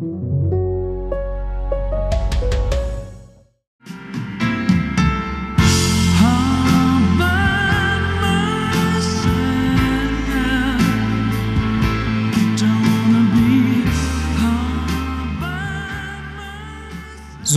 [0.00, 0.06] So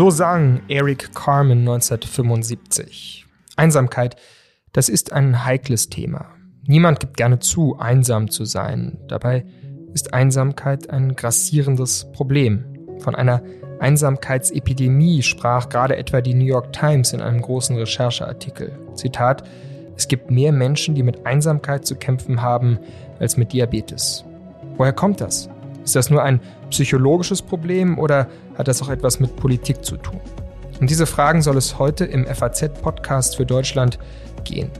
[0.09, 3.25] sang Eric Carmen 1975.
[3.55, 4.17] Einsamkeit,
[4.73, 6.31] das ist ein heikles Thema.
[6.63, 8.97] Niemand gibt gerne zu, einsam zu sein.
[9.07, 9.45] Dabei
[9.93, 12.65] ist Einsamkeit ein grassierendes Problem.
[12.99, 13.41] Von einer
[13.79, 18.71] Einsamkeitsepidemie sprach gerade etwa die New York Times in einem großen Rechercheartikel.
[18.95, 19.43] Zitat,
[19.95, 22.79] es gibt mehr Menschen, die mit Einsamkeit zu kämpfen haben,
[23.19, 24.25] als mit Diabetes.
[24.77, 25.49] Woher kommt das?
[25.83, 26.39] Ist das nur ein
[26.69, 30.19] psychologisches Problem oder hat das auch etwas mit Politik zu tun?
[30.79, 33.99] Um diese Fragen soll es heute im FAZ-Podcast für Deutschland
[34.43, 34.71] gehen.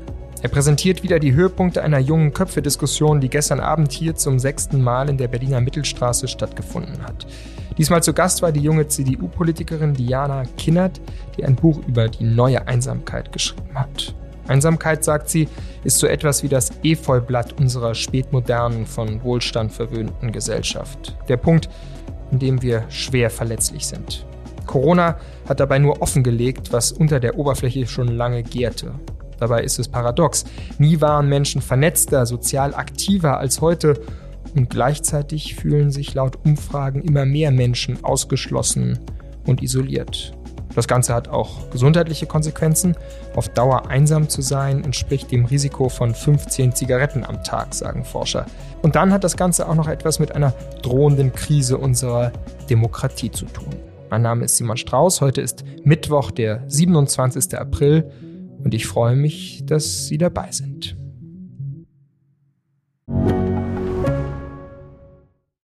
[0.44, 5.08] Er präsentiert wieder die Höhepunkte einer jungen Köpfe-Diskussion, die gestern Abend hier zum sechsten Mal
[5.08, 7.26] in der Berliner Mittelstraße stattgefunden hat.
[7.78, 11.00] Diesmal zu Gast war die junge CDU-Politikerin Diana Kinnert,
[11.38, 14.14] die ein Buch über die neue Einsamkeit geschrieben hat.
[14.46, 15.48] Einsamkeit, sagt sie,
[15.86, 21.16] ist so etwas wie das Efeublatt unserer spätmodernen, von Wohlstand verwöhnten Gesellschaft.
[21.30, 21.70] Der Punkt,
[22.32, 24.26] in dem wir schwer verletzlich sind.
[24.66, 25.18] Corona
[25.48, 28.94] hat dabei nur offengelegt, was unter der Oberfläche schon lange gärte.
[29.40, 30.46] Dabei ist es paradox.
[30.78, 34.02] Nie waren Menschen vernetzter, sozial aktiver als heute
[34.56, 39.00] und gleichzeitig fühlen sich laut Umfragen immer mehr Menschen ausgeschlossen
[39.46, 40.34] und isoliert.
[40.76, 42.96] Das Ganze hat auch gesundheitliche Konsequenzen.
[43.36, 48.48] Auf Dauer einsam zu sein entspricht dem Risiko von 15 Zigaretten am Tag, sagen Forscher.
[48.82, 52.32] Und dann hat das Ganze auch noch etwas mit einer drohenden Krise unserer
[52.70, 53.76] Demokratie zu tun.
[54.10, 55.22] Mein Name ist Simon Strauß.
[55.22, 57.58] Heute ist Mittwoch, der 27.
[57.58, 58.12] April.
[58.64, 60.96] Und ich freue mich, dass Sie dabei sind.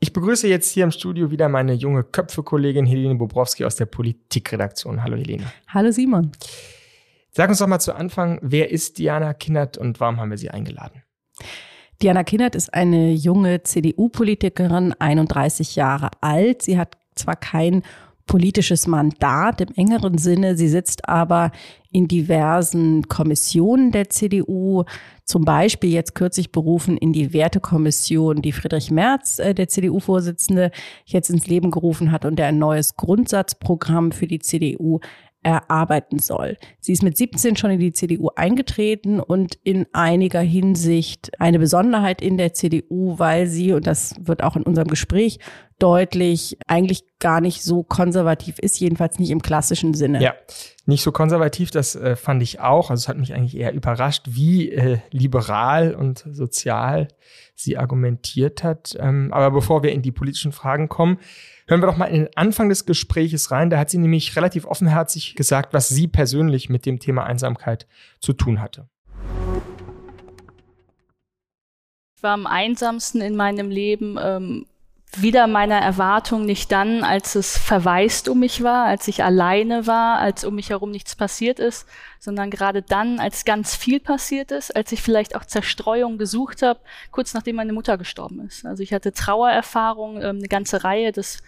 [0.00, 5.02] Ich begrüße jetzt hier im Studio wieder meine junge Köpfe-Kollegin Helene Bobrowski aus der Politikredaktion.
[5.02, 5.44] Hallo Helene.
[5.68, 6.32] Hallo Simon.
[7.30, 10.50] Sag uns doch mal zu Anfang, wer ist Diana Kindert und warum haben wir sie
[10.50, 11.02] eingeladen?
[12.00, 16.62] Diana Kindert ist eine junge CDU-Politikerin, 31 Jahre alt.
[16.62, 17.82] Sie hat zwar kein
[18.28, 20.56] politisches Mandat im engeren Sinne.
[20.56, 21.50] Sie sitzt aber
[21.90, 24.84] in diversen Kommissionen der CDU,
[25.24, 30.70] zum Beispiel jetzt kürzlich berufen in die Wertekommission, die Friedrich Merz, äh, der CDU-Vorsitzende,
[31.06, 35.00] jetzt ins Leben gerufen hat und der ein neues Grundsatzprogramm für die CDU
[35.48, 36.58] erarbeiten soll.
[36.78, 42.20] Sie ist mit 17 schon in die CDU eingetreten und in einiger Hinsicht eine Besonderheit
[42.20, 45.38] in der CDU, weil sie, und das wird auch in unserem Gespräch
[45.78, 50.20] deutlich, eigentlich gar nicht so konservativ ist, jedenfalls nicht im klassischen Sinne.
[50.20, 50.34] Ja,
[50.86, 52.90] nicht so konservativ, das äh, fand ich auch.
[52.90, 57.08] Also es hat mich eigentlich eher überrascht, wie äh, liberal und sozial
[57.54, 58.96] sie argumentiert hat.
[59.00, 61.18] Ähm, aber bevor wir in die politischen Fragen kommen,
[61.68, 63.68] Hören wir doch mal in den Anfang des Gespräches rein.
[63.68, 67.86] Da hat sie nämlich relativ offenherzig gesagt, was sie persönlich mit dem Thema Einsamkeit
[68.20, 68.88] zu tun hatte.
[72.16, 74.64] Ich war am einsamsten in meinem Leben ähm,
[75.14, 80.20] wieder meiner Erwartung nicht dann, als es verwaist um mich war, als ich alleine war,
[80.20, 81.86] als um mich herum nichts passiert ist,
[82.18, 86.80] sondern gerade dann, als ganz viel passiert ist, als ich vielleicht auch Zerstreuung gesucht habe,
[87.10, 88.66] kurz nachdem meine Mutter gestorben ist.
[88.66, 91.12] Also ich hatte Trauererfahrungen, ähm, eine ganze Reihe.
[91.12, 91.38] Das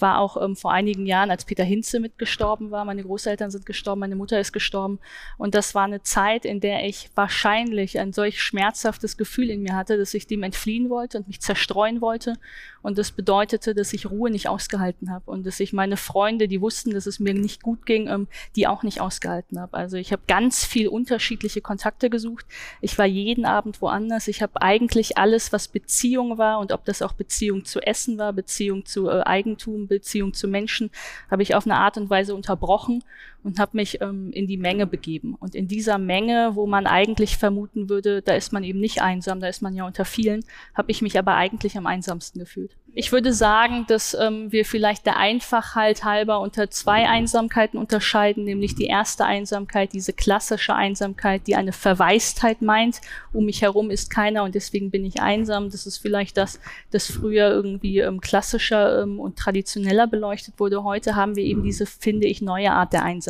[0.00, 2.84] war auch ähm, vor einigen Jahren, als Peter Hinze mitgestorben war.
[2.84, 4.98] Meine Großeltern sind gestorben, meine Mutter ist gestorben.
[5.38, 9.76] Und das war eine Zeit, in der ich wahrscheinlich ein solch schmerzhaftes Gefühl in mir
[9.76, 12.34] hatte, dass ich dem entfliehen wollte und mich zerstreuen wollte.
[12.82, 16.60] Und das bedeutete, dass ich Ruhe nicht ausgehalten habe und dass ich meine Freunde, die
[16.60, 19.76] wussten, dass es mir nicht gut ging, ähm, die auch nicht ausgehalten habe.
[19.76, 22.46] Also ich habe ganz viel unterschiedliche Kontakte gesucht.
[22.80, 24.28] Ich war jeden Abend woanders.
[24.28, 28.32] Ich habe eigentlich alles, was Beziehung war und ob das auch Beziehung zu Essen war,
[28.32, 30.90] Beziehung zu äh, Eigentum, Beziehung zu Menschen,
[31.30, 33.02] habe ich auf eine Art und Weise unterbrochen
[33.42, 35.34] und habe mich ähm, in die Menge begeben.
[35.34, 39.40] Und in dieser Menge, wo man eigentlich vermuten würde, da ist man eben nicht einsam,
[39.40, 40.44] da ist man ja unter vielen,
[40.74, 42.76] habe ich mich aber eigentlich am einsamsten gefühlt.
[42.92, 48.74] Ich würde sagen, dass ähm, wir vielleicht der Einfachheit halber unter zwei Einsamkeiten unterscheiden, nämlich
[48.74, 53.00] die erste Einsamkeit, diese klassische Einsamkeit, die eine Verwaistheit meint.
[53.32, 55.70] Um mich herum ist keiner und deswegen bin ich einsam.
[55.70, 56.58] Das ist vielleicht das,
[56.90, 60.82] das früher irgendwie ähm, klassischer ähm, und traditioneller beleuchtet wurde.
[60.82, 63.29] Heute haben wir eben diese, finde ich, neue Art der Einsamkeit.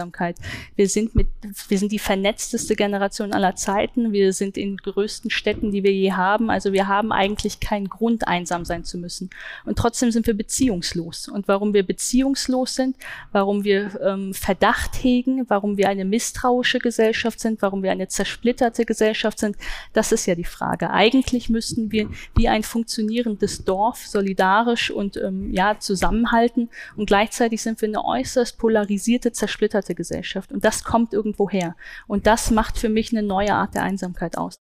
[0.76, 1.28] Wir sind mit,
[1.68, 4.12] wir sind die vernetzteste Generation aller Zeiten.
[4.12, 6.50] Wir sind in größten Städten, die wir je haben.
[6.50, 9.30] Also wir haben eigentlich keinen Grund, einsam sein zu müssen.
[9.64, 11.28] Und trotzdem sind wir beziehungslos.
[11.28, 12.96] Und warum wir beziehungslos sind,
[13.32, 18.84] warum wir ähm, Verdacht hegen, warum wir eine misstrauische Gesellschaft sind, warum wir eine zersplitterte
[18.84, 19.56] Gesellschaft sind,
[19.92, 20.90] das ist ja die Frage.
[20.90, 27.80] Eigentlich müssten wir wie ein funktionierendes Dorf solidarisch und ähm, ja zusammenhalten und gleichzeitig sind
[27.80, 30.52] wir eine äußerst polarisierte, zersplitterte Gesellschaft.
[30.52, 31.76] Und das kommt irgendwo her.
[32.06, 34.60] Und das macht für mich eine neue Art der Einsamkeit aus.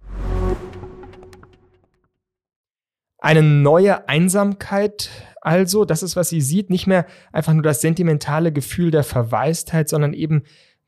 [3.18, 8.52] Eine neue Einsamkeit also, das ist, was sie sieht, nicht mehr einfach nur das sentimentale
[8.52, 10.42] Gefühl der Verwaistheit, sondern eben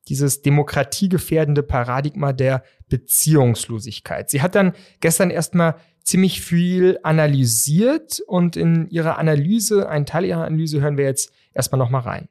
[0.09, 4.29] dieses demokratiegefährdende Paradigma der Beziehungslosigkeit.
[4.29, 10.45] Sie hat dann gestern erstmal ziemlich viel analysiert und in ihrer Analyse, einen Teil ihrer
[10.45, 12.29] Analyse hören wir jetzt erstmal nochmal rein.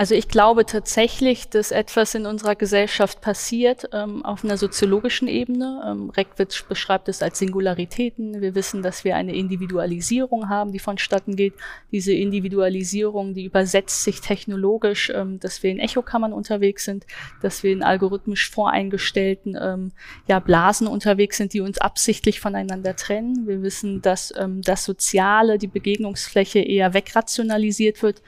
[0.00, 5.82] Also ich glaube tatsächlich, dass etwas in unserer Gesellschaft passiert ähm, auf einer soziologischen Ebene.
[5.84, 8.40] Ähm, Reckwitz beschreibt es als Singularitäten.
[8.40, 11.54] Wir wissen, dass wir eine Individualisierung haben, die vonstatten geht.
[11.90, 17.04] Diese Individualisierung, die übersetzt sich technologisch, ähm, dass wir in Echokammern unterwegs sind,
[17.42, 19.90] dass wir in algorithmisch voreingestellten ähm,
[20.28, 23.48] ja, Blasen unterwegs sind, die uns absichtlich voneinander trennen.
[23.48, 28.22] Wir wissen, dass ähm, das Soziale, die Begegnungsfläche eher wegrationalisiert wird.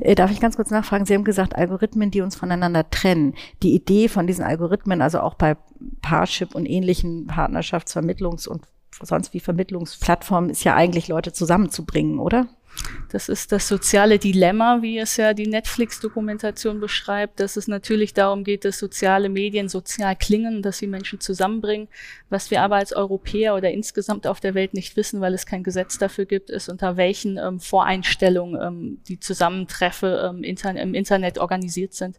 [0.00, 1.05] Äh, darf ich ganz kurz nachfragen?
[1.06, 3.34] Sie haben gesagt, Algorithmen, die uns voneinander trennen.
[3.62, 5.56] Die Idee von diesen Algorithmen, also auch bei
[6.02, 8.62] Parship und ähnlichen Partnerschaftsvermittlungs- und
[9.02, 12.46] sonst wie Vermittlungsplattformen, ist ja eigentlich Leute zusammenzubringen, oder?
[13.10, 18.44] Das ist das soziale Dilemma, wie es ja die Netflix-Dokumentation beschreibt, dass es natürlich darum
[18.44, 21.88] geht, dass soziale Medien sozial klingen, dass sie Menschen zusammenbringen.
[22.28, 25.62] Was wir aber als Europäer oder insgesamt auf der Welt nicht wissen, weil es kein
[25.62, 31.38] Gesetz dafür gibt, ist, unter welchen ähm, Voreinstellungen ähm, die Zusammentreffen ähm, intern im Internet
[31.38, 32.16] organisiert sind.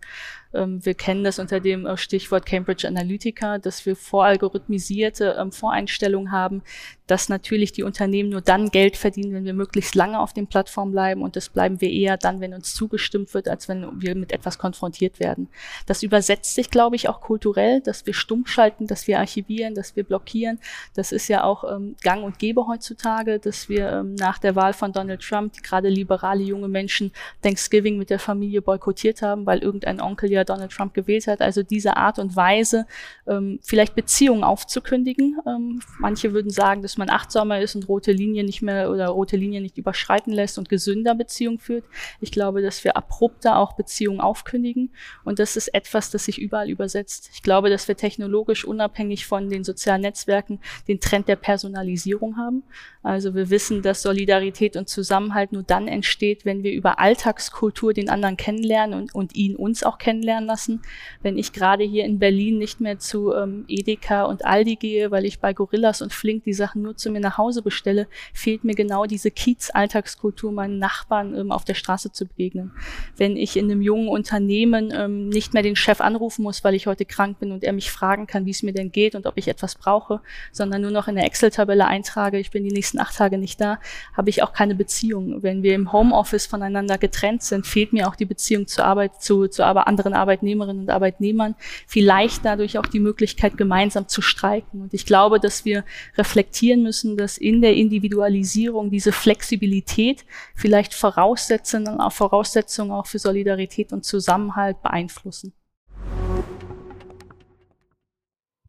[0.57, 6.31] Ähm, wir kennen das unter dem äh, Stichwort Cambridge Analytica, dass wir voralgorithmisierte ähm, Voreinstellungen
[6.31, 6.63] haben,
[7.07, 10.91] dass natürlich die Unternehmen nur dann Geld verdienen, wenn wir möglichst lange auf den Plattformen
[10.91, 14.33] bleiben und das bleiben wir eher dann, wenn uns zugestimmt wird, als wenn wir mit
[14.33, 15.47] etwas konfrontiert werden.
[15.85, 19.95] Das übersetzt sich, glaube ich, auch kulturell, dass wir stumm schalten, dass wir archivieren, dass
[19.95, 20.59] wir blockieren.
[20.95, 24.73] Das ist ja auch ähm, gang und gäbe heutzutage, dass wir ähm, nach der Wahl
[24.73, 27.11] von Donald Trump, gerade liberale junge Menschen
[27.41, 31.41] Thanksgiving mit der Familie boykottiert haben, weil irgendein Onkel ja Donald Trump gewählt hat.
[31.41, 32.85] Also diese Art und Weise,
[33.27, 35.37] ähm, vielleicht Beziehungen aufzukündigen.
[35.45, 39.37] Ähm, manche würden sagen, dass man achtsamer ist und rote Linien nicht mehr oder rote
[39.37, 41.85] Linien nicht überschreiten lässt und gesünder Beziehungen führt.
[42.21, 44.91] Ich glaube, dass wir abrupter auch Beziehungen aufkündigen
[45.23, 47.29] und das ist etwas, das sich überall übersetzt.
[47.33, 52.63] Ich glaube, dass wir technologisch unabhängig von den sozialen Netzwerken den Trend der Personalisierung haben.
[53.03, 58.09] Also wir wissen, dass Solidarität und Zusammenhalt nur dann entsteht, wenn wir über Alltagskultur den
[58.09, 60.81] anderen kennenlernen und, und ihn uns auch kennenlernen lassen.
[61.21, 65.25] Wenn ich gerade hier in Berlin nicht mehr zu ähm, Edeka und Aldi gehe, weil
[65.25, 68.75] ich bei Gorillas und Flink die Sachen nur zu mir nach Hause bestelle, fehlt mir
[68.75, 72.71] genau diese Kiez-Alltagskultur, meinen Nachbarn ähm, auf der Straße zu begegnen.
[73.15, 76.87] Wenn ich in einem jungen Unternehmen ähm, nicht mehr den Chef anrufen muss, weil ich
[76.87, 79.37] heute krank bin und er mich fragen kann, wie es mir denn geht und ob
[79.37, 80.21] ich etwas brauche,
[80.51, 83.79] sondern nur noch in der Excel-Tabelle eintrage, ich bin die nächsten acht Tage nicht da,
[84.15, 85.43] habe ich auch keine Beziehung.
[85.43, 89.47] Wenn wir im Homeoffice voneinander getrennt sind, fehlt mir auch die Beziehung zur Arbeit, zu,
[89.47, 91.55] zu anderen Arbeitnehmerinnen und Arbeitnehmern.
[91.87, 94.81] Vielleicht dadurch auch die Möglichkeit, gemeinsam zu streiken.
[94.81, 95.83] Und ich glaube, dass wir
[96.17, 104.05] reflektieren müssen, dass in der Individualisierung diese Flexibilität vielleicht Voraussetzungen, Voraussetzungen auch für Solidarität und
[104.05, 105.53] Zusammenhalt beeinflussen.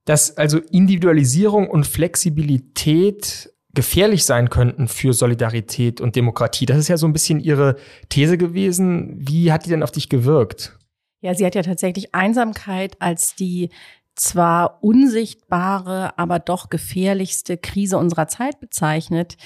[0.05, 6.67] Dass also Individualisierung und Flexibilität gefährlich sein könnten für Solidarität und Demokratie.
[6.67, 7.77] Das ist ja so ein bisschen Ihre
[8.09, 9.17] These gewesen.
[9.19, 10.78] Wie hat die denn auf dich gewirkt?
[11.21, 13.71] Ja, sie hat ja tatsächlich Einsamkeit als die
[14.19, 19.37] zwar unsichtbare, aber doch gefährlichste Krise unserer Zeit bezeichnet.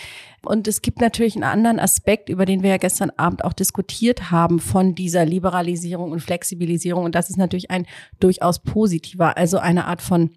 [0.45, 4.31] Und es gibt natürlich einen anderen Aspekt, über den wir ja gestern Abend auch diskutiert
[4.31, 7.05] haben, von dieser Liberalisierung und Flexibilisierung.
[7.05, 7.87] Und das ist natürlich ein
[8.19, 10.31] durchaus positiver, also eine Art von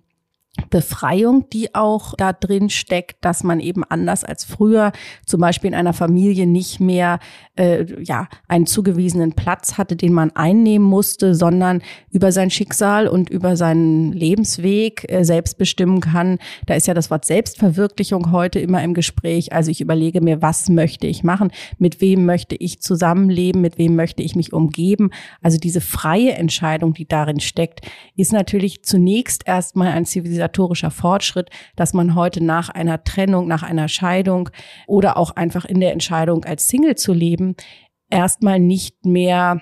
[0.69, 4.91] Befreiung, die auch da drin steckt, dass man eben anders als früher
[5.25, 7.19] zum Beispiel in einer Familie nicht mehr
[7.55, 13.29] äh, ja einen zugewiesenen Platz hatte, den man einnehmen musste, sondern über sein Schicksal und
[13.29, 16.39] über seinen Lebensweg äh, selbst bestimmen kann.
[16.65, 19.51] Da ist ja das Wort Selbstverwirklichung heute immer im Gespräch.
[19.51, 23.95] Also ich überlege mir, was möchte ich machen, mit wem möchte ich zusammenleben, mit wem
[23.95, 25.11] möchte ich mich umgeben.
[25.41, 27.81] Also diese freie Entscheidung, die darin steckt,
[28.15, 30.05] ist natürlich zunächst erstmal ein
[30.45, 34.49] zivilisatorischer Fortschritt, dass man heute nach einer Trennung, nach einer Scheidung
[34.87, 37.55] oder auch einfach in der Entscheidung als Single zu leben,
[38.09, 39.61] erstmal nicht mehr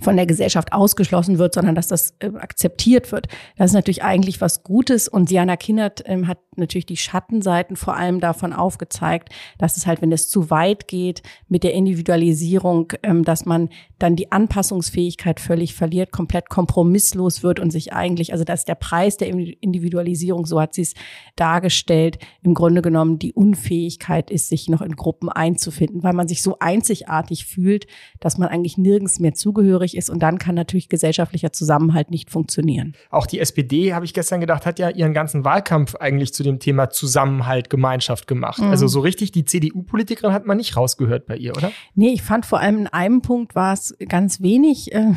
[0.00, 3.28] von der Gesellschaft ausgeschlossen wird, sondern dass das äh, akzeptiert wird.
[3.56, 5.08] Das ist natürlich eigentlich was Gutes.
[5.08, 10.02] Und Diana Kindert ähm, hat natürlich die Schattenseiten vor allem davon aufgezeigt, dass es halt,
[10.02, 15.74] wenn es zu weit geht mit der Individualisierung, ähm, dass man dann die Anpassungsfähigkeit völlig
[15.74, 20.74] verliert, komplett kompromisslos wird und sich eigentlich, also dass der Preis der Individualisierung, so hat
[20.74, 20.94] sie es
[21.36, 26.42] dargestellt, im Grunde genommen die Unfähigkeit ist, sich noch in Gruppen einzufinden, weil man sich
[26.42, 27.86] so einzigartig fühlt,
[28.20, 32.94] dass man eigentlich nirgends mehr zugehörig ist und dann kann natürlich gesellschaftlicher Zusammenhalt nicht funktionieren.
[33.10, 36.60] Auch die SPD, habe ich gestern gedacht, hat ja ihren ganzen Wahlkampf eigentlich zu dem
[36.60, 38.60] Thema Zusammenhalt, Gemeinschaft gemacht.
[38.60, 38.70] Mhm.
[38.70, 41.70] Also so richtig die CDU-Politikerin hat man nicht rausgehört bei ihr, oder?
[41.94, 45.12] Nee, ich fand vor allem in einem Punkt war es ganz wenig äh,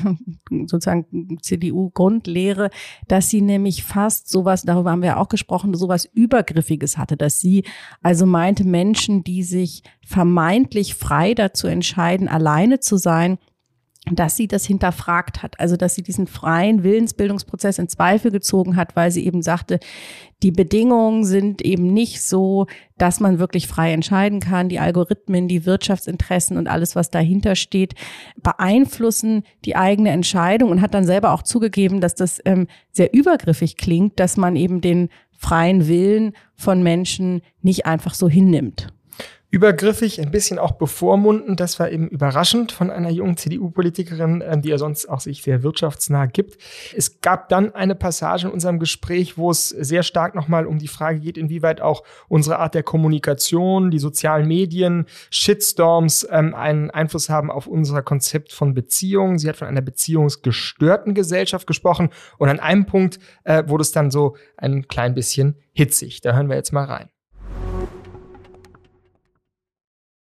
[0.66, 2.70] sozusagen CDU-Grundlehre,
[3.08, 7.64] dass sie nämlich fast sowas, darüber haben wir auch gesprochen, sowas Übergriffiges hatte, dass sie
[8.02, 13.38] also meinte, Menschen, die sich vermeintlich frei dazu entscheiden, alleine zu sein,
[14.16, 18.96] dass sie das hinterfragt hat, also dass sie diesen freien Willensbildungsprozess in Zweifel gezogen hat,
[18.96, 19.80] weil sie eben sagte,
[20.44, 24.70] die Bedingungen sind eben nicht so, dass man wirklich frei entscheiden kann.
[24.70, 27.96] Die Algorithmen, die Wirtschaftsinteressen und alles, was dahinter steht,
[28.42, 33.78] beeinflussen die eigene Entscheidung und hat dann selber auch zugegeben, dass das ähm, sehr übergriffig
[33.78, 38.90] klingt, dass man eben den freien Willen von Menschen nicht einfach so hinnimmt
[39.50, 41.60] übergriffig, ein bisschen auch bevormundend.
[41.60, 45.64] Das war eben überraschend von einer jungen CDU-Politikerin, ähm, die ja sonst auch sich sehr
[45.64, 46.58] wirtschaftsnah gibt.
[46.96, 50.90] Es gab dann eine Passage in unserem Gespräch, wo es sehr stark nochmal um die
[50.90, 57.30] Frage geht, inwieweit auch unsere Art der Kommunikation, die sozialen Medien, Shitstorms ähm, einen Einfluss
[57.30, 59.40] haben auf unser Konzept von Beziehungen.
[59.40, 64.12] Sie hat von einer beziehungsgestörten Gesellschaft gesprochen und an einem Punkt äh, wurde es dann
[64.12, 66.20] so ein klein bisschen hitzig.
[66.20, 67.10] Da hören wir jetzt mal rein.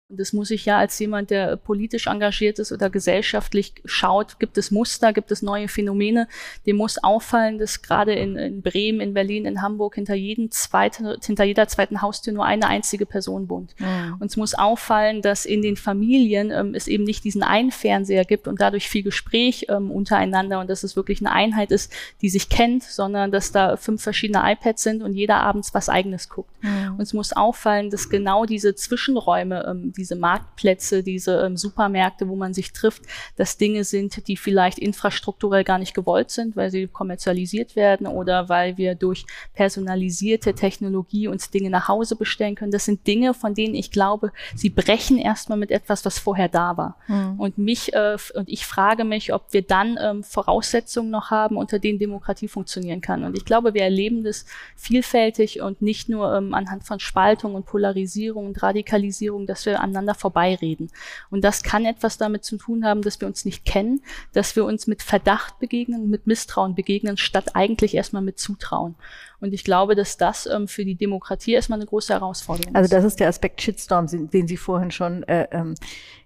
[0.09, 4.57] Und das muss ich ja als jemand, der politisch engagiert ist oder gesellschaftlich schaut, gibt
[4.57, 6.29] es Muster, gibt es neue Phänomene.
[6.65, 11.17] Dem muss auffallen, dass gerade in, in Bremen, in Berlin, in Hamburg hinter, jedem zweite,
[11.21, 13.75] hinter jeder zweiten Haustür nur eine einzige Person wohnt.
[13.79, 14.15] Mhm.
[14.19, 18.23] Und es muss auffallen, dass in den Familien ähm, es eben nicht diesen einen Fernseher
[18.23, 22.29] gibt und dadurch viel Gespräch ähm, untereinander und dass es wirklich eine Einheit ist, die
[22.29, 26.51] sich kennt, sondern dass da fünf verschiedene iPads sind und jeder abends was eigenes guckt.
[26.63, 26.95] Mhm.
[26.95, 32.35] Und es muss auffallen, dass genau diese Zwischenräume, ähm, diese Marktplätze, diese ähm, Supermärkte, wo
[32.35, 33.03] man sich trifft,
[33.35, 38.49] dass Dinge sind, die vielleicht infrastrukturell gar nicht gewollt sind, weil sie kommerzialisiert werden oder
[38.49, 42.71] weil wir durch personalisierte Technologie uns Dinge nach Hause bestellen können.
[42.71, 46.77] Das sind Dinge, von denen ich glaube, sie brechen erstmal mit etwas, was vorher da
[46.77, 46.97] war.
[47.07, 47.39] Mhm.
[47.39, 51.79] Und mich äh, und ich frage mich, ob wir dann ähm, Voraussetzungen noch haben, unter
[51.79, 53.23] denen Demokratie funktionieren kann.
[53.23, 57.65] Und ich glaube, wir erleben das vielfältig und nicht nur ähm, anhand von Spaltung und
[57.65, 60.91] Polarisierung und Radikalisierung, dass wir aneinander vorbeireden.
[61.29, 64.01] Und das kann etwas damit zu tun haben, dass wir uns nicht kennen,
[64.33, 68.95] dass wir uns mit Verdacht begegnen, mit Misstrauen begegnen, statt eigentlich erstmal mit Zutrauen.
[69.39, 72.75] Und ich glaube, dass das ähm, für die Demokratie erstmal eine große Herausforderung ist.
[72.75, 75.75] Also das ist der Aspekt Shitstorm, den Sie vorhin schon äh, ähm,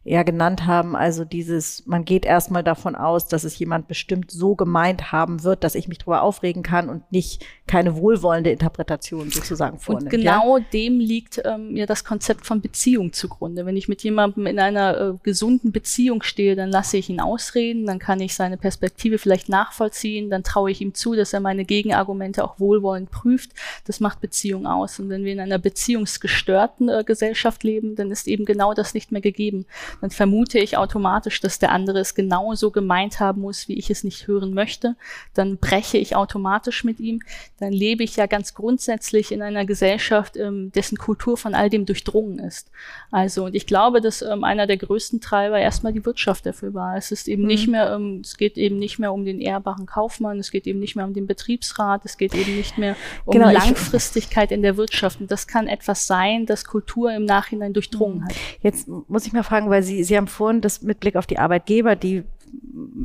[0.03, 0.95] ja genannt haben.
[0.95, 5.63] Also dieses, man geht erstmal davon aus, dass es jemand bestimmt so gemeint haben wird,
[5.63, 10.11] dass ich mich darüber aufregen kann und nicht keine wohlwollende Interpretation sozusagen vornimmt.
[10.11, 10.65] Und genau ja?
[10.73, 13.65] dem liegt ähm, ja das Konzept von Beziehung zugrunde.
[13.65, 17.85] Wenn ich mit jemandem in einer äh, gesunden Beziehung stehe, dann lasse ich ihn ausreden,
[17.85, 21.63] dann kann ich seine Perspektive vielleicht nachvollziehen, dann traue ich ihm zu, dass er meine
[21.63, 23.51] Gegenargumente auch wohlwollend prüft.
[23.85, 24.99] Das macht Beziehung aus.
[24.99, 29.11] Und wenn wir in einer beziehungsgestörten äh, Gesellschaft leben, dann ist eben genau das nicht
[29.11, 29.65] mehr gegeben
[30.01, 34.03] dann vermute ich automatisch, dass der andere es genauso gemeint haben muss, wie ich es
[34.03, 34.95] nicht hören möchte.
[35.33, 37.21] Dann breche ich automatisch mit ihm.
[37.59, 41.85] Dann lebe ich ja ganz grundsätzlich in einer Gesellschaft, ähm, dessen Kultur von all dem
[41.85, 42.71] durchdrungen ist.
[43.11, 46.97] Also, und ich glaube, dass ähm, einer der größten Treiber erstmal die Wirtschaft dafür war.
[46.97, 47.47] Es ist eben mhm.
[47.47, 50.79] nicht mehr, ähm, es geht eben nicht mehr um den ehrbaren Kaufmann, es geht eben
[50.79, 52.90] nicht mehr um den Betriebsrat, es geht eben nicht mehr
[53.25, 55.21] um genau, Langfristigkeit in der Wirtschaft.
[55.21, 58.33] Und das kann etwas sein, das Kultur im Nachhinein durchdrungen hat.
[58.61, 61.39] Jetzt muss ich mal fragen, weil Sie, Sie haben vorhin das mit Blick auf die
[61.39, 62.23] Arbeitgeber, die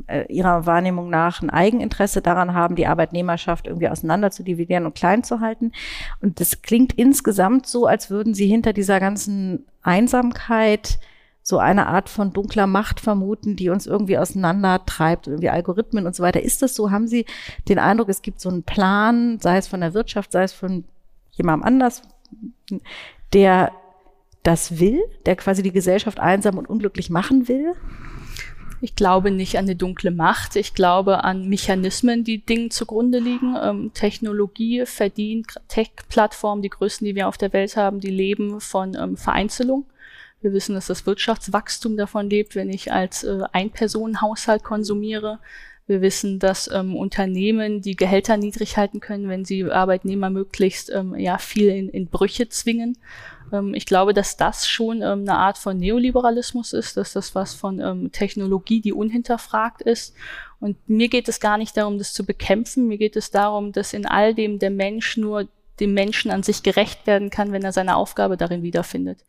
[0.06, 4.94] äh, ihrer Wahrnehmung nach ein Eigeninteresse daran haben, die Arbeitnehmerschaft irgendwie auseinander zu dividieren und
[4.94, 5.72] klein zu halten.
[6.20, 10.98] Und das klingt insgesamt so, als würden sie hinter dieser ganzen Einsamkeit
[11.48, 16.24] so eine Art von dunkler Macht vermuten, die uns irgendwie auseinandertreibt, irgendwie Algorithmen und so
[16.24, 16.42] weiter.
[16.42, 16.90] Ist das so?
[16.90, 17.24] Haben Sie
[17.68, 20.82] den Eindruck, es gibt so einen Plan, sei es von der Wirtschaft, sei es von
[21.30, 22.02] jemandem anders,
[23.32, 23.70] der
[24.42, 27.74] das will, der quasi die Gesellschaft einsam und unglücklich machen will?
[28.80, 30.56] Ich glaube nicht an eine dunkle Macht.
[30.56, 33.54] Ich glaube an Mechanismen, die Dingen zugrunde liegen.
[33.62, 38.96] Ähm, Technologie verdient, Tech-Plattformen, die größten, die wir auf der Welt haben, die leben von
[38.96, 39.86] ähm, Vereinzelung.
[40.46, 45.40] Wir wissen, dass das Wirtschaftswachstum davon lebt, wenn ich als äh, Ein-Personen-Haushalt konsumiere.
[45.88, 51.16] Wir wissen, dass ähm, Unternehmen die Gehälter niedrig halten können, wenn sie Arbeitnehmer möglichst ähm,
[51.16, 52.96] ja viel in, in Brüche zwingen.
[53.52, 57.52] Ähm, ich glaube, dass das schon ähm, eine Art von Neoliberalismus ist, dass das was
[57.52, 60.14] von ähm, Technologie, die unhinterfragt ist.
[60.60, 62.86] Und mir geht es gar nicht darum, das zu bekämpfen.
[62.86, 65.48] Mir geht es darum, dass in all dem der Mensch nur
[65.80, 69.24] dem Menschen an sich gerecht werden kann, wenn er seine Aufgabe darin wiederfindet.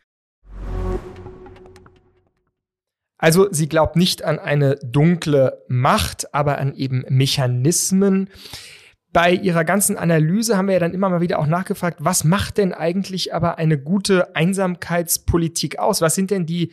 [3.17, 8.29] Also sie glaubt nicht an eine dunkle Macht, aber an eben Mechanismen,
[9.13, 12.57] bei ihrer ganzen Analyse haben wir ja dann immer mal wieder auch nachgefragt, was macht
[12.59, 16.01] denn eigentlich aber eine gute Einsamkeitspolitik aus?
[16.01, 16.71] Was sind denn die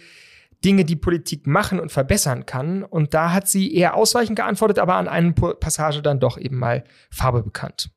[0.63, 2.83] Dinge, die Politik machen und verbessern kann?
[2.83, 6.85] Und da hat sie eher ausweichend geantwortet, aber an einer Passage dann doch eben mal
[7.11, 7.94] Farbe bekannt.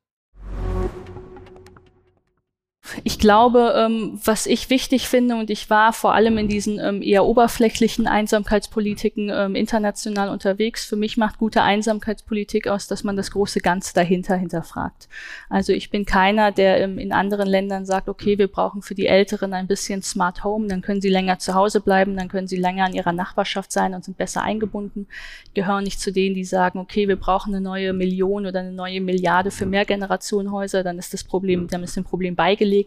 [3.04, 7.02] Ich glaube, ähm, was ich wichtig finde, und ich war vor allem in diesen ähm,
[7.02, 13.32] eher oberflächlichen Einsamkeitspolitiken ähm, international unterwegs, für mich macht gute Einsamkeitspolitik aus, dass man das
[13.32, 15.08] große Ganze dahinter hinterfragt.
[15.50, 19.08] Also ich bin keiner, der ähm, in anderen Ländern sagt, okay, wir brauchen für die
[19.08, 22.58] Älteren ein bisschen Smart Home, dann können sie länger zu Hause bleiben, dann können sie
[22.58, 25.08] länger in ihrer Nachbarschaft sein und sind besser eingebunden.
[25.46, 28.72] Ich gehöre nicht zu denen, die sagen, okay, wir brauchen eine neue Million oder eine
[28.72, 32.87] neue Milliarde für Mehrgenerationenhäuser, dann ist das Problem, dann ist dem Problem beigelegt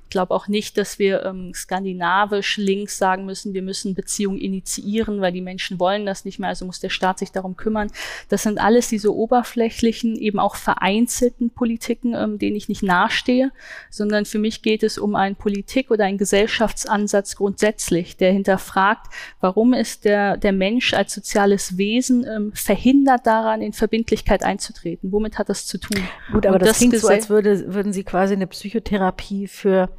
[0.11, 5.31] glaube auch nicht, dass wir ähm, skandinavisch links sagen müssen, wir müssen Beziehungen initiieren, weil
[5.31, 7.91] die Menschen wollen das nicht mehr, also muss der Staat sich darum kümmern.
[8.29, 13.51] Das sind alles diese oberflächlichen, eben auch vereinzelten Politiken, ähm, denen ich nicht nahestehe,
[13.89, 19.07] sondern für mich geht es um einen Politik- oder einen Gesellschaftsansatz grundsätzlich, der hinterfragt,
[19.39, 25.11] warum ist der, der Mensch als soziales Wesen ähm, verhindert daran, in Verbindlichkeit einzutreten?
[25.11, 25.97] Womit hat das zu tun?
[26.31, 29.89] Gut, aber das, das klingt so, als würde, würden Sie quasi eine Psychotherapie für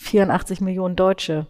[0.00, 1.46] 84 Millionen Deutsche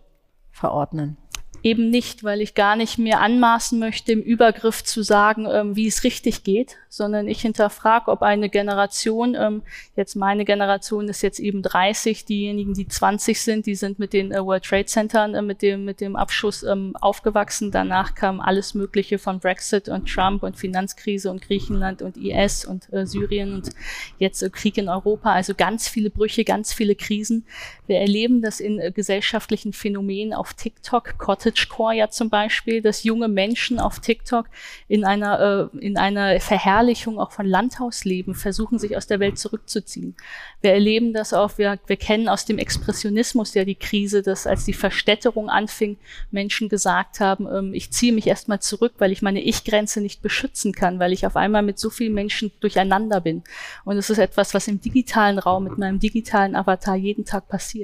[0.50, 1.16] verordnen
[1.62, 5.86] eben nicht, weil ich gar nicht mir anmaßen möchte, im Übergriff zu sagen, ähm, wie
[5.86, 9.62] es richtig geht, sondern ich hinterfrage, ob eine Generation, ähm,
[9.96, 14.32] jetzt meine Generation ist jetzt eben 30, diejenigen, die 20 sind, die sind mit den
[14.32, 17.70] äh, World Trade Centern, äh, mit dem, mit dem Abschuss ähm, aufgewachsen.
[17.70, 22.92] Danach kam alles Mögliche von Brexit und Trump und Finanzkrise und Griechenland und IS und
[22.92, 23.70] äh, Syrien und
[24.18, 25.32] jetzt äh, Krieg in Europa.
[25.32, 27.44] Also ganz viele Brüche, ganz viele Krisen.
[27.90, 33.26] Wir erleben das in äh, gesellschaftlichen Phänomenen auf TikTok, Cottagecore ja zum Beispiel, dass junge
[33.26, 34.46] Menschen auf TikTok
[34.86, 40.14] in einer, äh, in einer Verherrlichung auch von Landhausleben versuchen, sich aus der Welt zurückzuziehen.
[40.60, 44.64] Wir erleben das auch, wir, wir kennen aus dem Expressionismus ja die Krise, dass als
[44.64, 45.96] die Verstädterung anfing,
[46.30, 50.72] Menschen gesagt haben, ähm, ich ziehe mich erstmal zurück, weil ich meine Ich-Grenze nicht beschützen
[50.72, 53.42] kann, weil ich auf einmal mit so vielen Menschen durcheinander bin.
[53.84, 57.79] Und es ist etwas, was im digitalen Raum mit meinem digitalen Avatar jeden Tag passiert.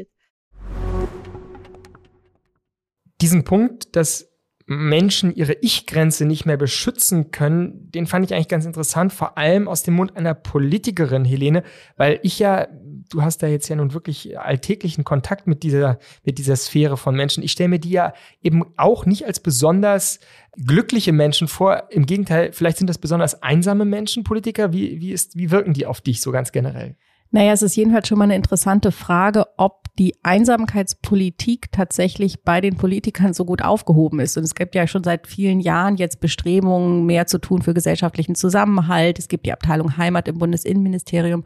[3.20, 4.36] Diesen Punkt, dass
[4.68, 9.68] Menschen ihre Ich-Grenze nicht mehr beschützen können, den fand ich eigentlich ganz interessant, vor allem
[9.68, 11.62] aus dem Mund einer Politikerin, Helene,
[11.96, 12.66] weil ich ja,
[13.08, 17.14] du hast da jetzt ja nun wirklich alltäglichen Kontakt mit dieser, mit dieser Sphäre von
[17.14, 17.44] Menschen.
[17.44, 20.18] Ich stelle mir die ja eben auch nicht als besonders
[20.56, 21.84] glückliche Menschen vor.
[21.90, 24.72] Im Gegenteil, vielleicht sind das besonders einsame Menschen, Politiker.
[24.72, 26.96] Wie, wie, ist, wie wirken die auf dich so ganz generell?
[27.36, 32.78] Naja, es ist jedenfalls schon mal eine interessante Frage, ob die Einsamkeitspolitik tatsächlich bei den
[32.78, 34.38] Politikern so gut aufgehoben ist.
[34.38, 38.36] Und es gibt ja schon seit vielen Jahren jetzt Bestrebungen, mehr zu tun für gesellschaftlichen
[38.36, 39.18] Zusammenhalt.
[39.18, 41.44] Es gibt die Abteilung Heimat im Bundesinnenministerium.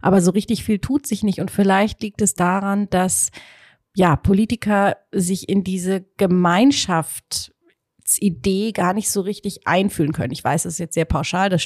[0.00, 1.38] Aber so richtig viel tut sich nicht.
[1.38, 3.28] Und vielleicht liegt es daran, dass
[3.94, 7.52] ja, Politiker sich in diese Gemeinschaft
[8.18, 10.32] Idee gar nicht so richtig einfühlen können.
[10.32, 11.62] Ich weiß, das ist jetzt sehr pauschal, das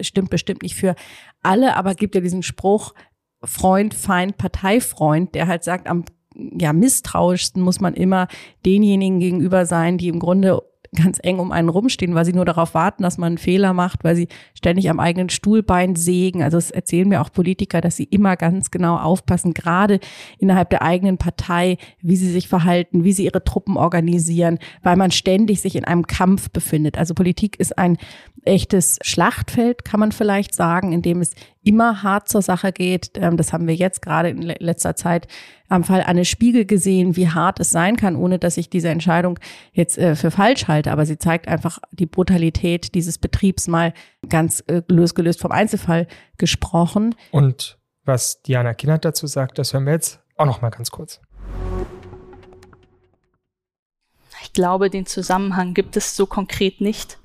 [0.00, 0.94] stimmt bestimmt nicht für
[1.42, 2.94] alle, aber gibt ja diesen Spruch,
[3.42, 8.28] Freund, Feind, Parteifreund, der halt sagt, am ja, misstrauischsten muss man immer
[8.64, 10.62] denjenigen gegenüber sein, die im Grunde
[10.94, 14.04] ganz eng um einen rumstehen, weil sie nur darauf warten, dass man einen Fehler macht,
[14.04, 16.42] weil sie ständig am eigenen Stuhlbein sägen.
[16.42, 20.00] Also es erzählen mir auch Politiker, dass sie immer ganz genau aufpassen, gerade
[20.38, 25.10] innerhalb der eigenen Partei, wie sie sich verhalten, wie sie ihre Truppen organisieren, weil man
[25.10, 26.98] ständig sich in einem Kampf befindet.
[26.98, 27.98] Also Politik ist ein
[28.44, 31.32] echtes Schlachtfeld, kann man vielleicht sagen, in dem es
[31.64, 33.12] immer hart zur Sache geht.
[33.14, 35.26] Ähm, das haben wir jetzt gerade in letzter Zeit
[35.68, 39.38] am Fall Anne Spiegel gesehen, wie hart es sein kann, ohne dass ich diese Entscheidung
[39.72, 40.92] jetzt äh, für falsch halte.
[40.92, 43.92] Aber sie zeigt einfach die Brutalität dieses Betriebs mal
[44.28, 46.06] ganz äh, losgelöst vom Einzelfall
[46.38, 47.14] gesprochen.
[47.30, 51.20] Und was Diana Kinnert dazu sagt, das hören wir jetzt auch noch mal ganz kurz.
[54.42, 57.18] Ich glaube, den Zusammenhang gibt es so konkret nicht.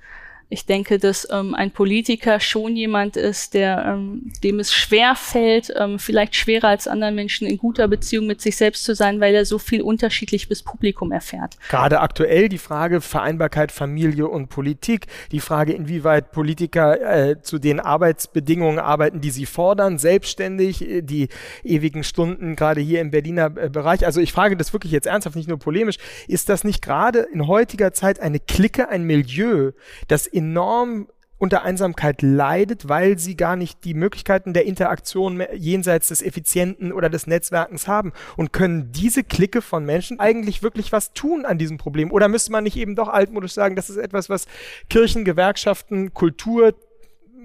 [0.52, 5.72] Ich denke, dass ähm, ein Politiker schon jemand ist, der ähm, dem es schwer fällt,
[5.78, 9.36] ähm, vielleicht schwerer als anderen Menschen in guter Beziehung mit sich selbst zu sein, weil
[9.36, 11.58] er so viel unterschiedlich bis Publikum erfährt.
[11.70, 17.80] Gerade aktuell die Frage Vereinbarkeit Familie und Politik, die Frage, inwieweit Politiker äh, zu den
[17.80, 21.30] Arbeitsbedingungen arbeiten, die sie fordern, selbstständig, äh, die
[21.64, 24.04] ewigen Stunden gerade hier im Berliner äh, Bereich.
[24.04, 25.98] Also ich frage das wirklich jetzt ernsthaft, nicht nur polemisch.
[26.28, 29.72] Ist das nicht gerade in heutiger Zeit eine Clique, ein Milieu,
[30.08, 36.22] das enorm unter Einsamkeit leidet, weil sie gar nicht die Möglichkeiten der Interaktion jenseits des
[36.22, 38.12] Effizienten oder des Netzwerkens haben.
[38.36, 42.12] Und können diese Clique von Menschen eigentlich wirklich was tun an diesem Problem?
[42.12, 44.48] Oder müsste man nicht eben doch altmodisch sagen, das ist etwas, was
[44.90, 46.76] Kirchen, Gewerkschaften, Kultur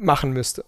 [0.00, 0.64] machen müsste?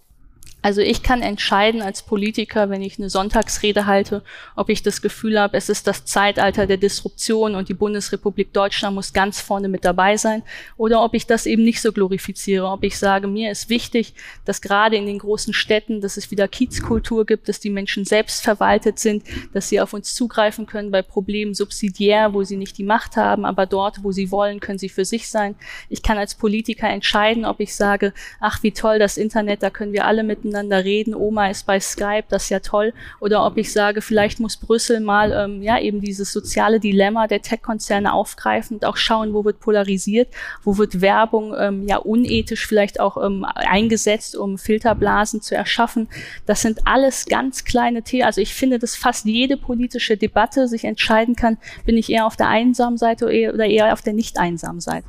[0.62, 4.22] Also ich kann entscheiden als Politiker, wenn ich eine Sonntagsrede halte,
[4.56, 8.96] ob ich das Gefühl habe, es ist das Zeitalter der Disruption und die Bundesrepublik Deutschland
[8.96, 10.42] muss ganz vorne mit dabei sein,
[10.76, 14.60] oder ob ich das eben nicht so glorifiziere, ob ich sage, mir ist wichtig, dass
[14.60, 18.98] gerade in den großen Städten, dass es wieder Kiezkultur gibt, dass die Menschen selbst verwaltet
[18.98, 23.16] sind, dass sie auf uns zugreifen können bei Problemen subsidiär, wo sie nicht die Macht
[23.16, 25.54] haben, aber dort, wo sie wollen, können sie für sich sein.
[25.88, 29.92] Ich kann als Politiker entscheiden, ob ich sage, ach wie toll das Internet, da können
[29.92, 32.92] wir alle miteinander miteinander reden, Oma ist bei Skype, das ist ja toll.
[33.20, 37.42] Oder ob ich sage, vielleicht muss Brüssel mal ähm, ja eben dieses soziale Dilemma der
[37.42, 40.28] Tech-Konzerne aufgreifen und auch schauen, wo wird polarisiert,
[40.62, 46.08] wo wird Werbung ähm, ja unethisch vielleicht auch ähm, eingesetzt, um Filterblasen zu erschaffen.
[46.46, 48.24] Das sind alles ganz kleine Themen.
[48.24, 52.36] Also ich finde, dass fast jede politische Debatte sich entscheiden kann, bin ich eher auf
[52.36, 55.06] der einsamen Seite oder eher auf der nicht einsamen Seite.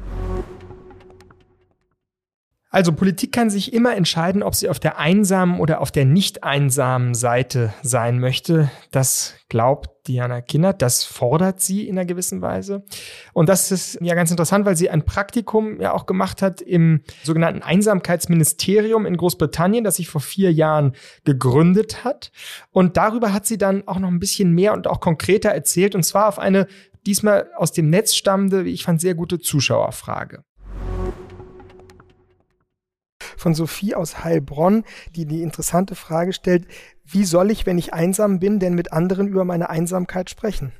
[2.77, 6.43] Also Politik kann sich immer entscheiden, ob sie auf der einsamen oder auf der nicht
[6.43, 8.69] einsamen Seite sein möchte.
[8.91, 12.85] Das glaubt Diana Kinnert, das fordert sie in einer gewissen Weise.
[13.33, 17.01] Und das ist ja ganz interessant, weil sie ein Praktikum ja auch gemacht hat im
[17.23, 22.31] sogenannten Einsamkeitsministerium in Großbritannien, das sich vor vier Jahren gegründet hat.
[22.69, 26.03] Und darüber hat sie dann auch noch ein bisschen mehr und auch konkreter erzählt, und
[26.03, 26.67] zwar auf eine
[27.07, 30.43] diesmal aus dem Netz stammende, wie ich fand, sehr gute Zuschauerfrage
[33.37, 34.83] von Sophie aus Heilbronn,
[35.15, 36.67] die die interessante Frage stellt,
[37.05, 40.73] wie soll ich, wenn ich einsam bin, denn mit anderen über meine Einsamkeit sprechen?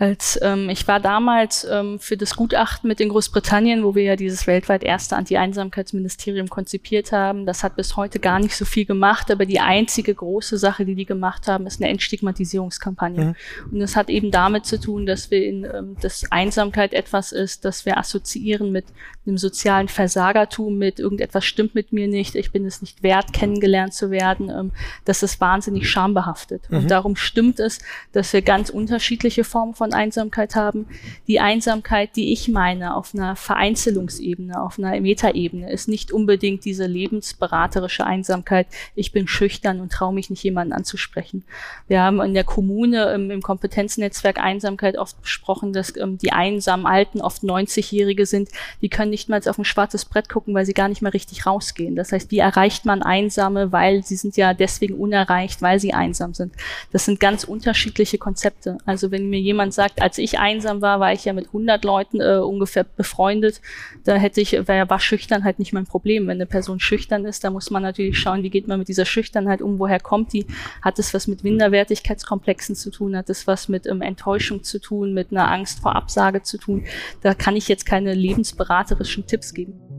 [0.00, 4.16] Als ähm, ich war damals ähm, für das Gutachten mit in Großbritannien, wo wir ja
[4.16, 7.44] dieses weltweit erste Anti-Einsamkeitsministerium konzipiert haben.
[7.44, 10.94] Das hat bis heute gar nicht so viel gemacht, aber die einzige große Sache, die
[10.94, 13.24] die gemacht haben, ist eine Entstigmatisierungskampagne.
[13.24, 13.34] Mhm.
[13.72, 17.66] Und das hat eben damit zu tun, dass wir in ähm, dass Einsamkeit etwas ist,
[17.66, 18.86] das wir assoziieren mit
[19.26, 23.92] einem sozialen Versagertum, mit irgendetwas stimmt mit mir nicht, ich bin es nicht wert, kennengelernt
[23.92, 24.48] zu werden.
[24.48, 24.72] Ähm,
[25.04, 26.70] das ist wahnsinnig schambehaftet.
[26.70, 26.78] Mhm.
[26.78, 27.80] Und darum stimmt es,
[28.12, 30.86] dass wir ganz unterschiedliche Formen von von Einsamkeit haben.
[31.26, 36.86] Die Einsamkeit, die ich meine, auf einer Vereinzelungsebene, auf einer Metaebene, ist nicht unbedingt diese
[36.86, 38.66] lebensberaterische Einsamkeit.
[38.94, 41.44] Ich bin schüchtern und traue mich nicht, jemanden anzusprechen.
[41.88, 46.86] Wir haben in der Kommune im, im Kompetenznetzwerk Einsamkeit oft besprochen, dass ähm, die einsamen
[46.86, 48.48] Alten oft 90-Jährige sind.
[48.80, 51.46] Die können nicht mal auf ein schwarzes Brett gucken, weil sie gar nicht mehr richtig
[51.46, 51.96] rausgehen.
[51.96, 56.34] Das heißt, wie erreicht man Einsame, weil sie sind ja deswegen unerreicht, weil sie einsam
[56.34, 56.54] sind.
[56.92, 58.78] Das sind ganz unterschiedliche Konzepte.
[58.84, 62.20] Also wenn mir jemand sagt, als ich einsam war, war ich ja mit 100 Leuten
[62.20, 63.60] äh, ungefähr befreundet.
[64.04, 66.26] Da hätte ich, wäre war schüchtern halt nicht mein Problem.
[66.26, 69.04] Wenn eine Person schüchtern ist, da muss man natürlich schauen, wie geht man mit dieser
[69.04, 70.46] Schüchternheit um, woher kommt die?
[70.82, 73.16] Hat es was mit Minderwertigkeitskomplexen zu tun?
[73.16, 76.84] Hat es was mit ähm, Enttäuschung zu tun, mit einer Angst vor Absage zu tun?
[77.22, 79.89] Da kann ich jetzt keine lebensberaterischen Tipps geben.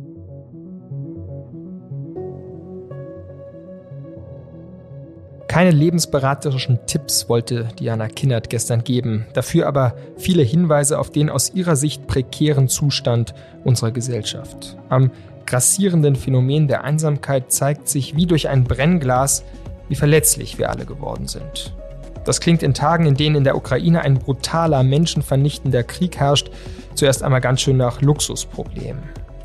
[5.52, 11.54] Keine lebensberaterischen Tipps wollte Diana Kinnert gestern geben, dafür aber viele Hinweise auf den aus
[11.54, 13.34] ihrer Sicht prekären Zustand
[13.66, 14.78] unserer Gesellschaft.
[14.88, 15.12] Am
[15.46, 19.44] grassierenden Phänomen der Einsamkeit zeigt sich wie durch ein Brennglas,
[19.90, 21.76] wie verletzlich wir alle geworden sind.
[22.24, 26.50] Das klingt in Tagen, in denen in der Ukraine ein brutaler, menschenvernichtender Krieg herrscht,
[26.96, 29.00] zuerst einmal ganz schön nach Luxusproblem.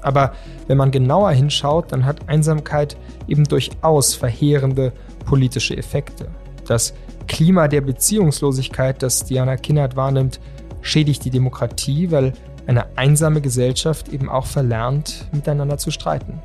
[0.06, 0.34] Aber
[0.68, 4.92] wenn man genauer hinschaut, dann hat Einsamkeit eben durchaus verheerende
[5.24, 6.28] politische Effekte.
[6.68, 6.94] Das
[7.26, 10.38] Klima der Beziehungslosigkeit, das Diana Kinnert wahrnimmt,
[10.80, 12.34] schädigt die Demokratie, weil
[12.68, 16.40] eine einsame Gesellschaft eben auch verlernt, miteinander zu streiten.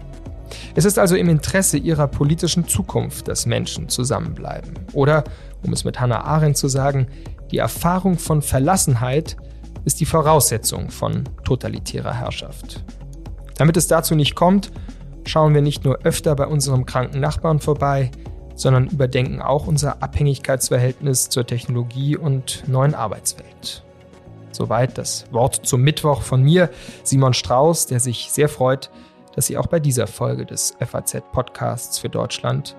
[0.73, 4.73] Es ist also im Interesse ihrer politischen Zukunft, dass Menschen zusammenbleiben.
[4.93, 5.23] Oder,
[5.63, 7.05] um es mit Hannah Arendt zu sagen,
[7.51, 9.37] die Erfahrung von Verlassenheit
[9.85, 12.83] ist die Voraussetzung von totalitärer Herrschaft.
[13.57, 14.71] Damit es dazu nicht kommt,
[15.25, 18.11] schauen wir nicht nur öfter bei unserem kranken Nachbarn vorbei,
[18.55, 23.83] sondern überdenken auch unser Abhängigkeitsverhältnis zur Technologie und neuen Arbeitswelt.
[24.51, 26.69] Soweit das Wort zum Mittwoch von mir,
[27.03, 28.91] Simon Strauß, der sich sehr freut,
[29.35, 32.75] dass Sie auch bei dieser Folge des FAZ-Podcasts für Deutschland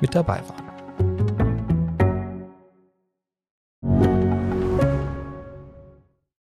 [0.00, 0.73] mit dabei waren.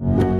[0.00, 0.37] you.